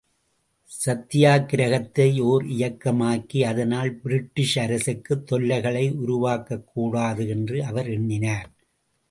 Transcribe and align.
சத்தியாக்கிரகத்தை 0.85 2.21
ஓர் 2.21 2.45
இயக்கமாக்கி 2.45 3.43
அதனால் 3.43 3.93
பிரிட்டிஷ் 3.93 4.59
அரசுக்குத் 4.59 5.27
தொல்லைகளை 5.27 5.91
உருவாக்கக் 5.91 6.63
கூடாது 6.63 7.27
என்று 7.27 7.65
அவர் 7.65 7.89
எண்ணினார். 7.89 8.49